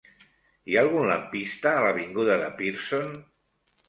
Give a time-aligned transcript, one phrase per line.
[0.69, 3.13] Hi ha algun lampista a l'avinguda de Pearson?